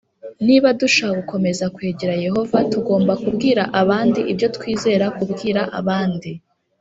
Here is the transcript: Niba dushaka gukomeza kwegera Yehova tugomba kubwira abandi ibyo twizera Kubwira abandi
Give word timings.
Niba 0.45 0.67
dushaka 0.79 1.17
gukomeza 1.19 1.65
kwegera 1.75 2.13
Yehova 2.25 2.57
tugomba 2.71 3.13
kubwira 3.23 3.63
abandi 3.81 4.19
ibyo 4.31 4.47
twizera 4.55 5.05
Kubwira 5.17 5.61
abandi 5.79 6.31